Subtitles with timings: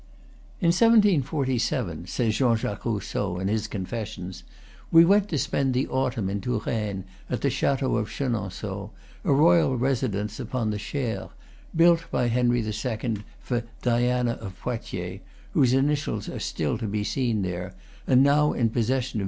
[0.59, 4.43] "In 1747," says Jean Jacques Rousseau, in his "Confessions,"
[4.91, 8.89] "we went to spend the autumn in Tou raine, at the Chateau, of Chenonceaux,
[9.23, 11.29] a royal resi dence upon the Cher,
[11.75, 13.17] built by Henry II.
[13.41, 15.19] for Diana of Poitiers,
[15.51, 17.75] whose initials are still to be seen there,
[18.07, 19.19] and now in possession of M.